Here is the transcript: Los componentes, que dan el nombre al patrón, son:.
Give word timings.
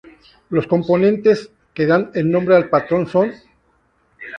Los 0.49 0.65
componentes, 0.65 1.51
que 1.75 1.85
dan 1.85 2.09
el 2.15 2.31
nombre 2.31 2.55
al 2.55 2.69
patrón, 2.69 3.05
son:. 3.07 3.33